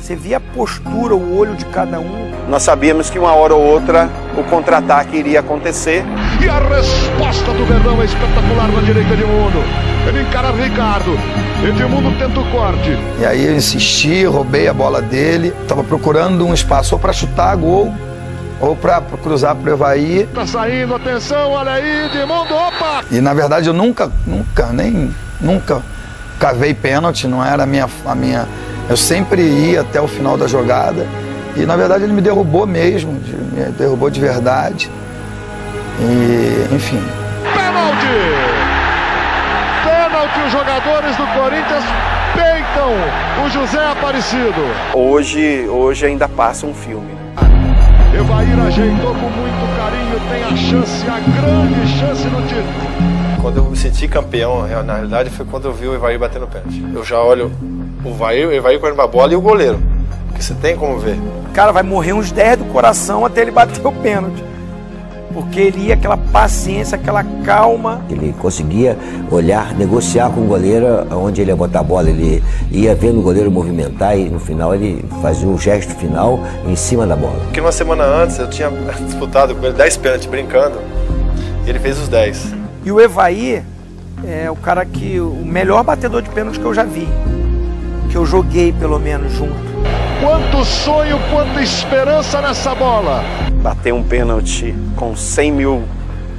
Você 0.00 0.16
via 0.16 0.38
a 0.38 0.40
postura, 0.40 1.14
o 1.14 1.38
olho 1.38 1.54
de 1.54 1.64
cada 1.66 2.00
um. 2.00 2.30
Nós 2.48 2.62
sabíamos 2.62 3.10
que 3.10 3.18
uma 3.18 3.32
hora 3.34 3.54
ou 3.54 3.62
outra 3.62 4.08
o 4.36 4.42
contra-ataque 4.44 5.16
iria 5.16 5.40
acontecer. 5.40 6.02
E 6.42 6.48
a 6.48 6.58
resposta 6.58 7.52
do 7.52 7.66
Verdão 7.66 8.00
é 8.00 8.06
espetacular 8.06 8.68
na 8.72 8.80
direita 8.80 9.14
de 9.14 9.24
Mundo. 9.24 9.62
Ele 10.08 10.22
encara 10.22 10.50
Ricardo. 10.52 11.16
Edmundo 11.62 12.18
tenta 12.18 12.40
o 12.40 12.50
corte. 12.50 12.96
E 13.20 13.26
aí 13.26 13.44
eu 13.44 13.54
insisti, 13.54 14.24
roubei 14.24 14.66
a 14.66 14.72
bola 14.72 15.02
dele, 15.02 15.52
tava 15.68 15.84
procurando 15.84 16.46
um 16.46 16.54
espaço 16.54 16.94
ou 16.94 16.98
para 16.98 17.12
chutar 17.12 17.54
gol 17.56 17.94
ou 18.58 18.74
para 18.74 19.02
cruzar 19.22 19.54
pro 19.54 19.70
Evaí. 19.70 20.26
Tá 20.34 20.46
saindo, 20.46 20.94
atenção, 20.94 21.50
olha 21.50 21.72
aí, 21.72 22.06
Edmundo, 22.06 22.54
opa! 22.54 23.04
E 23.10 23.20
na 23.20 23.34
verdade 23.34 23.68
eu 23.68 23.74
nunca, 23.74 24.10
nunca, 24.26 24.66
nem 24.72 25.14
nunca 25.38 25.82
cavei 26.38 26.72
pênalti, 26.72 27.28
não 27.28 27.44
era 27.44 27.64
a 27.64 27.66
minha, 27.66 27.86
a 28.06 28.14
minha. 28.14 28.48
Eu 28.90 28.96
sempre 28.96 29.40
ia 29.40 29.82
até 29.82 30.00
o 30.00 30.08
final 30.08 30.36
da 30.36 30.48
jogada. 30.48 31.06
E 31.56 31.64
na 31.64 31.76
verdade 31.76 32.02
ele 32.02 32.12
me 32.12 32.20
derrubou 32.20 32.66
mesmo, 32.66 33.12
me 33.12 33.64
derrubou 33.78 34.10
de 34.10 34.20
verdade. 34.20 34.90
E, 36.00 36.74
enfim, 36.74 37.00
Pênalti! 37.54 38.18
Pênalti, 39.84 40.40
os 40.44 40.52
jogadores 40.52 41.16
do 41.16 41.26
Corinthians 41.28 41.84
peitam 42.34 43.44
o 43.44 43.50
José 43.50 43.86
Aparecido. 43.86 44.60
Hoje, 44.92 45.68
hoje 45.68 46.06
ainda 46.06 46.28
passa 46.28 46.66
um 46.66 46.74
filme. 46.74 47.10
Evair 48.12 48.58
ajeitou 48.58 49.14
com 49.14 49.30
muito 49.30 49.76
carinho, 49.76 50.20
tem 50.28 50.42
a 50.42 50.56
chance, 50.56 51.06
a 51.06 51.20
grande 51.20 51.88
chance 51.96 52.26
no 52.26 52.42
título. 52.42 52.99
Quando 53.40 53.56
eu 53.58 53.64
me 53.64 53.76
senti 53.76 54.06
campeão, 54.06 54.62
real- 54.66 54.82
na 54.84 54.94
realidade, 54.94 55.30
foi 55.30 55.46
quando 55.46 55.66
eu 55.66 55.72
vi 55.72 55.86
o 55.86 55.94
Evair 55.94 56.18
batendo 56.18 56.46
pênalti. 56.46 56.84
Eu 56.94 57.04
já 57.04 57.18
olho 57.20 57.50
o 58.04 58.08
Evair, 58.10 58.48
o 58.48 58.52
Evair 58.52 58.78
correndo 58.78 58.96
pra 58.96 59.06
bola 59.06 59.32
e 59.32 59.36
o 59.36 59.40
goleiro. 59.40 59.80
Porque 60.28 60.42
você 60.42 60.54
tem 60.54 60.76
como 60.76 60.98
ver. 60.98 61.16
Cara, 61.54 61.72
vai 61.72 61.82
morrer 61.82 62.12
uns 62.12 62.30
10 62.30 62.58
do 62.58 62.64
coração 62.66 63.24
até 63.24 63.40
ele 63.42 63.50
bater 63.50 63.84
o 63.84 63.92
pênalti. 63.92 64.44
Porque 65.32 65.60
ele 65.60 65.86
ia 65.86 65.94
aquela 65.94 66.16
paciência, 66.16 66.96
aquela 66.96 67.22
calma. 67.44 68.02
Ele 68.10 68.34
conseguia 68.38 68.98
olhar, 69.30 69.72
negociar 69.74 70.28
com 70.30 70.40
o 70.40 70.44
goleiro 70.44 70.86
onde 71.16 71.40
ele 71.40 71.50
ia 71.50 71.56
botar 71.56 71.80
a 71.80 71.82
bola. 71.84 72.10
Ele 72.10 72.42
ia 72.70 72.94
vendo 72.94 73.20
o 73.20 73.22
goleiro 73.22 73.50
movimentar 73.50 74.18
e 74.18 74.28
no 74.28 74.40
final 74.40 74.74
ele 74.74 75.04
fazia 75.22 75.48
um 75.48 75.56
gesto 75.56 75.94
final 75.94 76.40
em 76.66 76.74
cima 76.76 77.06
da 77.06 77.14
bola. 77.16 77.38
Porque 77.44 77.60
uma 77.60 77.72
semana 77.72 78.04
antes 78.04 78.38
eu 78.38 78.50
tinha 78.50 78.68
disputado 79.06 79.54
com 79.54 79.64
ele 79.64 79.74
10 79.74 79.96
pênaltis 79.98 80.26
brincando. 80.26 80.78
E 81.64 81.70
ele 81.70 81.78
fez 81.78 81.96
os 81.98 82.08
10. 82.08 82.59
E 82.84 82.90
o 82.90 83.00
Evaí 83.00 83.62
é 84.26 84.50
o 84.50 84.56
cara 84.56 84.84
que. 84.84 85.20
o 85.20 85.44
melhor 85.44 85.84
batedor 85.84 86.22
de 86.22 86.30
pênalti 86.30 86.58
que 86.58 86.64
eu 86.64 86.74
já 86.74 86.84
vi. 86.84 87.06
Que 88.10 88.16
eu 88.16 88.24
joguei 88.24 88.72
pelo 88.72 88.98
menos 88.98 89.32
junto. 89.32 89.70
Quanto 90.20 90.64
sonho, 90.64 91.18
quanta 91.30 91.62
esperança 91.62 92.40
nessa 92.40 92.74
bola. 92.74 93.22
Bater 93.62 93.92
um 93.92 94.02
pênalti 94.02 94.74
com 94.96 95.14
100 95.14 95.52
mil, 95.52 95.84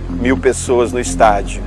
mil 0.09 0.37
pessoas 0.37 0.91
no 0.91 0.99
estádio, 0.99 1.63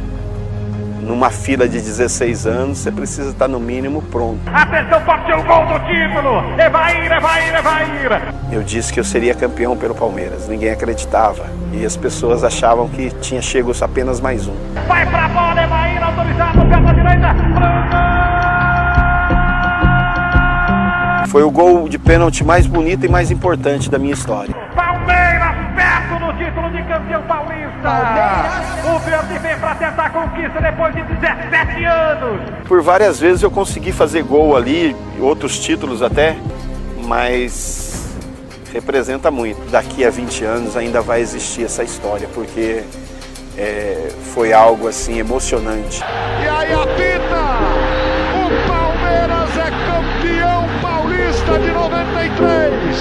numa 1.00 1.30
fila 1.30 1.68
de 1.68 1.80
16 1.80 2.46
anos, 2.46 2.78
você 2.78 2.90
precisa 2.90 3.30
estar 3.30 3.48
no 3.48 3.58
mínimo 3.60 4.02
pronto. 4.02 4.40
Atenção, 4.46 5.00
pode 5.02 5.26
ser 5.26 5.34
o 5.34 5.42
gol 5.42 5.66
do 5.66 5.78
título. 5.86 6.60
Evair, 6.60 7.12
Evair, 7.12 7.54
Evair. 7.56 8.33
Eu 8.50 8.62
disse 8.62 8.92
que 8.92 9.00
eu 9.00 9.04
seria 9.04 9.34
campeão 9.34 9.76
pelo 9.76 9.94
Palmeiras, 9.94 10.48
ninguém 10.48 10.70
acreditava. 10.70 11.46
E 11.72 11.84
as 11.84 11.96
pessoas 11.96 12.44
achavam 12.44 12.88
que 12.88 13.10
tinha 13.20 13.42
chego 13.42 13.72
apenas 13.80 14.20
mais 14.20 14.46
um. 14.46 14.54
Vai 14.86 15.04
pra 15.06 15.28
bola, 15.28 15.60
autorizado, 16.04 16.64
da 16.68 16.92
direita. 16.92 17.34
Foi 21.28 21.42
o 21.42 21.50
gol 21.50 21.88
de 21.88 21.98
pênalti 21.98 22.44
mais 22.44 22.66
bonito 22.66 23.04
e 23.04 23.08
mais 23.08 23.30
importante 23.32 23.90
da 23.90 23.98
minha 23.98 24.14
história. 24.14 24.54
Palmeiras 24.74 25.56
perto 25.74 26.24
do 26.24 26.32
título 26.38 26.70
de 26.70 26.82
campeão 26.84 27.22
paulista. 27.22 27.64
O 28.94 28.98
Verde 29.00 29.38
vem 29.38 29.58
pra 29.58 29.74
tentar 29.74 30.06
a 30.06 30.10
conquista 30.10 30.60
depois 30.60 30.94
de 30.94 31.02
17 31.02 31.84
anos. 31.84 32.40
Por 32.68 32.80
várias 32.82 33.18
vezes 33.18 33.42
eu 33.42 33.50
consegui 33.50 33.90
fazer 33.90 34.22
gol 34.22 34.56
ali, 34.56 34.94
outros 35.18 35.58
títulos 35.58 36.02
até, 36.02 36.36
mas 37.04 37.93
representa 38.74 39.30
muito. 39.30 39.70
Daqui 39.70 40.04
a 40.04 40.10
20 40.10 40.44
anos 40.44 40.76
ainda 40.76 41.00
vai 41.00 41.20
existir 41.20 41.64
essa 41.64 41.84
história, 41.84 42.28
porque 42.34 42.82
é, 43.56 44.10
foi 44.34 44.52
algo 44.52 44.88
assim 44.88 45.18
emocionante. 45.18 46.02
E 46.42 46.48
aí 46.48 46.72
apita! 46.72 47.44
O 48.34 48.50
Palmeiras 48.66 49.56
é 49.56 49.70
campeão 49.86 50.66
paulista 50.82 51.58
de 51.60 51.70
93! 51.70 52.96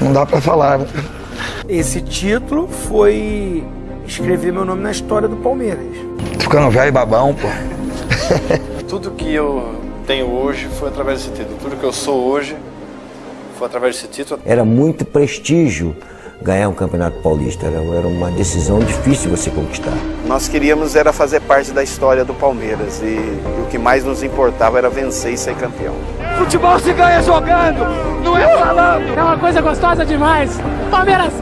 não 0.00 0.12
dá 0.14 0.24
para 0.24 0.40
falar. 0.40 0.80
Esse 1.68 2.00
título 2.00 2.68
foi 2.68 3.62
escrever 4.06 4.50
meu 4.50 4.64
nome 4.64 4.82
na 4.82 4.90
história 4.90 5.28
do 5.28 5.36
Palmeiras. 5.36 5.84
Tô 6.38 6.44
ficando 6.44 6.70
velho 6.70 6.88
e 6.88 6.92
babão, 6.92 7.34
pô. 7.34 7.48
Tudo 8.88 9.10
que 9.10 9.34
eu 9.34 9.74
tenho 10.06 10.30
hoje 10.30 10.68
foi 10.78 10.88
através 10.88 11.22
desse 11.22 11.36
título. 11.36 11.58
Tudo 11.60 11.76
que 11.76 11.84
eu 11.84 11.92
sou 11.92 12.24
hoje 12.24 12.56
foi 13.54 13.66
através 13.66 13.96
desse 13.96 14.08
título. 14.08 14.40
Era 14.44 14.64
muito 14.64 15.04
prestígio 15.04 15.96
ganhar 16.42 16.68
um 16.68 16.74
campeonato 16.74 17.18
paulista. 17.20 17.66
Era, 17.66 17.78
era 17.78 18.06
uma 18.06 18.30
decisão 18.30 18.78
difícil 18.80 19.30
você 19.30 19.50
conquistar. 19.50 19.94
Nós 20.26 20.46
queríamos 20.48 20.94
era 20.94 21.12
fazer 21.12 21.40
parte 21.40 21.70
da 21.72 21.82
história 21.82 22.24
do 22.24 22.34
Palmeiras 22.34 23.00
e, 23.00 23.06
e 23.06 23.62
o 23.62 23.66
que 23.70 23.78
mais 23.78 24.04
nos 24.04 24.22
importava 24.22 24.78
era 24.78 24.90
vencer 24.90 25.32
e 25.32 25.38
ser 25.38 25.54
campeão. 25.54 25.94
Futebol 26.36 26.78
se 26.78 26.92
ganha 26.92 27.22
jogando, 27.22 27.84
não 28.22 28.36
é 28.36 28.58
falando. 28.58 29.16
É 29.16 29.22
uma 29.22 29.38
coisa 29.38 29.60
gostosa 29.60 30.04
demais. 30.04 30.50
Palmeiras, 30.90 31.32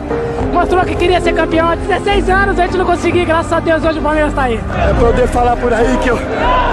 mostrou 0.52 0.84
que 0.84 0.94
queria 0.94 1.20
ser 1.20 1.34
campeão 1.34 1.68
há 1.68 1.74
16 1.74 2.28
anos, 2.28 2.58
a 2.58 2.66
gente 2.66 2.76
não 2.76 2.84
conseguiu, 2.84 3.24
graças 3.24 3.52
a 3.52 3.60
Deus 3.60 3.82
hoje 3.82 3.98
o 3.98 4.02
Palmeiras 4.02 4.30
está 4.30 4.42
aí. 4.42 4.60
É 4.88 5.00
poder 5.00 5.26
falar 5.28 5.56
por 5.56 5.72
aí 5.72 5.96
que, 5.98 6.10
eu, 6.10 6.18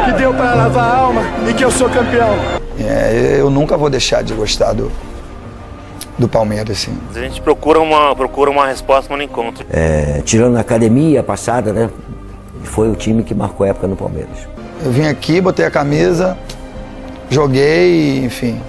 que 0.05 0.11
deu 0.17 0.33
para 0.33 0.53
lavar 0.53 0.83
a 0.83 0.97
alma 0.97 1.21
e 1.49 1.53
que 1.53 1.63
eu 1.63 1.71
sou 1.71 1.89
campeão. 1.89 2.35
É, 2.79 3.37
eu 3.39 3.49
nunca 3.49 3.77
vou 3.77 3.89
deixar 3.89 4.23
de 4.23 4.33
gostar 4.33 4.73
do, 4.73 4.91
do 6.19 6.27
Palmeiras, 6.27 6.77
assim. 6.77 6.95
A 7.15 7.19
gente 7.19 7.41
procura 7.41 7.79
uma, 7.79 8.15
procura 8.15 8.51
uma 8.51 8.67
resposta, 8.67 9.07
mas 9.09 9.17
não 9.17 9.25
encontra. 9.25 9.65
É, 9.71 10.21
tirando 10.23 10.57
a 10.57 10.59
academia 10.59 11.23
passada, 11.23 11.71
né? 11.71 11.89
Foi 12.63 12.89
o 12.89 12.95
time 12.95 13.23
que 13.23 13.33
marcou 13.33 13.65
a 13.65 13.69
época 13.69 13.87
no 13.87 13.95
Palmeiras. 13.95 14.37
Eu 14.83 14.91
vim 14.91 15.07
aqui, 15.07 15.39
botei 15.39 15.65
a 15.65 15.71
camisa, 15.71 16.37
joguei, 17.29 18.23
enfim, 18.23 18.61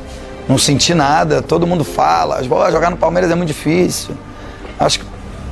não 0.48 0.56
senti 0.56 0.94
nada. 0.94 1.42
Todo 1.42 1.66
mundo 1.66 1.84
fala, 1.84 2.42
jogar 2.42 2.90
no 2.90 2.96
Palmeiras 2.96 3.30
é 3.30 3.34
muito 3.34 3.48
difícil. 3.48 4.14
Acho 4.78 5.00
que 5.00 5.06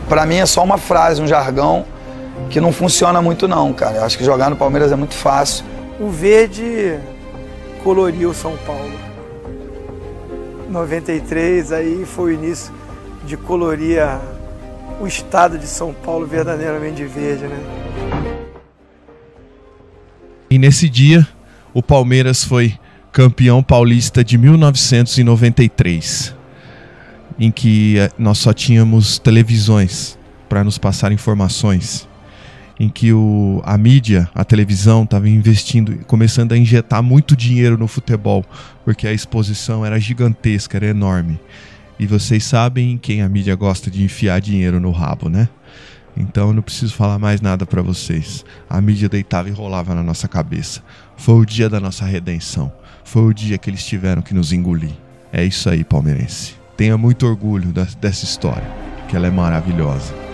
para 0.09 0.25
mim 0.25 0.37
é 0.37 0.47
só 0.47 0.63
uma 0.63 0.79
frase, 0.79 1.21
um 1.21 1.27
jargão 1.27 1.85
que 2.49 2.61
não 2.61 2.73
funciona 2.73 3.21
muito 3.21 3.47
não, 3.49 3.73
cara. 3.73 3.97
Eu 3.97 4.05
acho 4.05 4.17
que 4.17 4.25
jogar 4.25 4.49
no 4.49 4.57
Palmeiras 4.57 4.93
é 4.93 4.97
muito 4.97 5.15
fácil. 5.15 5.65
O 6.01 6.09
verde 6.09 6.99
coloriu 7.83 8.33
São 8.33 8.57
Paulo. 8.67 9.08
93 10.69 11.73
aí 11.73 12.05
foi 12.05 12.33
o 12.33 12.35
início 12.35 12.73
de 13.25 13.37
colorir 13.37 14.03
o 15.01 15.07
estado 15.07 15.59
de 15.59 15.67
São 15.67 15.93
Paulo 15.93 16.27
verdadeiramente 16.27 16.97
de 16.97 17.07
verde, 17.07 17.47
né? 17.47 17.59
E 20.51 20.59
nesse 20.59 20.89
dia, 20.89 21.29
o 21.75 21.83
Palmeiras 21.83 22.43
foi 22.43 22.79
campeão 23.13 23.63
paulista 23.63 24.25
de 24.25 24.39
1993, 24.39 26.35
em 27.39 27.51
que 27.51 27.99
eh, 27.99 28.11
nós 28.19 28.39
só 28.39 28.55
tínhamos 28.55 29.19
televisões 29.19 30.19
para 30.49 30.65
nos 30.65 30.79
passar 30.79 31.13
informações, 31.13 32.08
em 32.79 32.89
que 32.89 33.13
o, 33.13 33.61
a 33.65 33.77
mídia, 33.77 34.29
a 34.35 34.45
televisão, 34.45 35.03
estava 35.03 35.29
investindo, 35.29 36.05
começando 36.07 36.53
a 36.53 36.57
injetar 36.57 37.03
muito 37.03 37.35
dinheiro 37.35 37.77
no 37.77 37.89
futebol, 37.89 38.45
porque 38.85 39.07
a 39.07 39.13
exposição 39.13 39.85
era 39.85 39.99
gigantesca, 39.99 40.77
era 40.77 40.87
enorme. 40.87 41.41
E 41.99 42.07
vocês 42.07 42.45
sabem 42.45 42.97
quem 42.97 43.23
a 43.23 43.29
mídia 43.29 43.57
gosta 43.57 43.91
de 43.91 44.05
enfiar 44.05 44.41
dinheiro 44.41 44.79
no 44.79 44.93
rabo, 44.93 45.29
né? 45.29 45.49
Então 46.17 46.49
eu 46.49 46.53
não 46.53 46.63
preciso 46.63 46.95
falar 46.95 47.19
mais 47.19 47.41
nada 47.41 47.67
para 47.67 47.83
vocês. 47.83 48.45
A 48.69 48.81
mídia 48.81 49.09
deitava 49.09 49.49
e 49.49 49.53
rolava 49.53 49.95
na 49.95 50.03
nossa 50.03 50.29
cabeça. 50.29 50.83
Foi 51.17 51.35
o 51.35 51.45
dia 51.45 51.69
da 51.69 51.81
nossa 51.81 52.05
redenção. 52.05 52.73
Foi 53.05 53.23
o 53.23 53.33
dia 53.35 53.59
que 53.59 53.71
eles 53.71 53.85
tiveram 53.85 54.23
que 54.23 54.35
nos 54.35 54.53
engolir. 54.53 54.93
É 55.33 55.45
isso 55.45 55.69
aí, 55.69 55.85
palmeirense. 55.85 56.55
Tenha 56.77 56.97
muito 56.97 57.27
orgulho 57.27 57.73
da, 57.73 57.85
dessa 58.01 58.25
história, 58.25 58.69
que 59.09 59.17
ela 59.17 59.27
é 59.27 59.31
maravilhosa. 59.31 60.28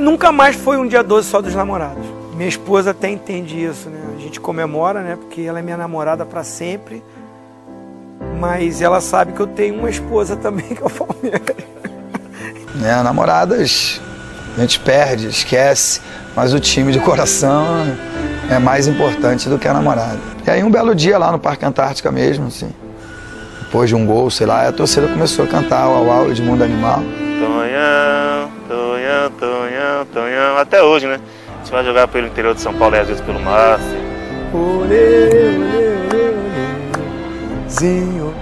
Nunca 0.00 0.32
mais 0.32 0.56
foi 0.56 0.76
um 0.76 0.86
dia 0.86 1.02
12 1.02 1.28
só 1.28 1.40
dos 1.40 1.54
namorados. 1.54 2.04
Minha 2.34 2.48
esposa 2.48 2.90
até 2.90 3.08
entende 3.08 3.62
isso, 3.62 3.88
né? 3.88 4.00
A 4.16 4.20
gente 4.20 4.40
comemora, 4.40 5.02
né? 5.02 5.16
Porque 5.16 5.42
ela 5.42 5.60
é 5.60 5.62
minha 5.62 5.76
namorada 5.76 6.24
para 6.24 6.42
sempre. 6.42 7.02
Mas 8.40 8.82
ela 8.82 9.00
sabe 9.00 9.32
que 9.32 9.40
eu 9.40 9.46
tenho 9.46 9.78
uma 9.78 9.90
esposa 9.90 10.36
também, 10.36 10.66
que 10.66 10.82
é 10.82 10.86
o 10.86 10.90
Palmeiras. 10.90 11.56
Né, 12.74 13.02
namoradas 13.02 14.00
a 14.56 14.60
gente 14.60 14.78
perde, 14.80 15.26
esquece, 15.26 16.00
mas 16.34 16.54
o 16.54 16.60
time 16.60 16.92
de 16.92 17.00
coração 17.00 17.64
é 18.48 18.58
mais 18.58 18.86
importante 18.86 19.48
do 19.48 19.58
que 19.58 19.66
a 19.66 19.72
namorada. 19.72 20.18
E 20.46 20.50
aí 20.50 20.62
um 20.62 20.70
belo 20.70 20.94
dia 20.94 21.18
lá 21.18 21.32
no 21.32 21.38
Parque 21.38 21.64
Antártica 21.64 22.12
mesmo, 22.12 22.46
assim, 22.46 22.70
depois 23.62 23.88
de 23.88 23.96
um 23.96 24.06
gol, 24.06 24.30
sei 24.30 24.46
lá, 24.46 24.68
a 24.68 24.72
torcida 24.72 25.08
começou 25.08 25.44
a 25.44 25.48
cantar 25.48 25.88
o 25.88 26.06
Uau 26.06 26.30
Edmundo 26.30 26.62
Animal. 26.62 27.02
Tonhão, 27.40 28.50
Tonhão, 28.68 29.30
Tonhão, 29.40 29.53
Tonhão, 29.84 30.06
Tonhão, 30.06 30.56
até 30.56 30.82
hoje, 30.82 31.06
né? 31.06 31.20
A 31.48 31.58
gente 31.58 31.72
vai 31.72 31.84
jogar 31.84 32.08
pelo 32.08 32.26
interior 32.26 32.54
de 32.54 32.60
São 32.60 32.72
Paulo 32.74 32.96
e 32.96 32.98
às 32.98 33.06
vezes 33.06 33.22
pelo 33.22 33.38
Márcio. 33.40 33.98
Olê, 34.52 35.56
olê, 35.56 35.88
olê, 36.10 36.28
olê, 36.30 37.68
zinho. 37.68 38.34